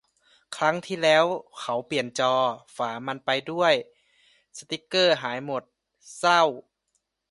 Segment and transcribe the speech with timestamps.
[0.55, 1.25] ครั้งที่แล้ว
[1.59, 2.33] เขาเปลี่ยนจอ
[2.75, 3.73] ฝามันไปด้วย
[4.57, 5.63] สติกเกอร์หายหมด
[6.19, 6.41] เศร้า